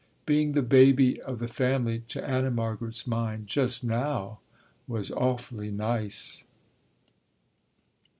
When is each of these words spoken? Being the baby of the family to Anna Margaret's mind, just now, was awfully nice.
Being 0.25 0.53
the 0.53 0.63
baby 0.63 1.21
of 1.21 1.37
the 1.37 1.47
family 1.47 1.99
to 2.07 2.27
Anna 2.27 2.49
Margaret's 2.49 3.05
mind, 3.05 3.45
just 3.45 3.83
now, 3.83 4.39
was 4.87 5.11
awfully 5.11 5.69
nice. 5.69 6.47